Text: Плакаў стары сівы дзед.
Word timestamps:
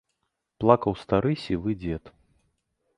Плакаў 0.63 0.97
стары 1.03 1.31
сівы 1.45 1.79
дзед. 1.85 2.15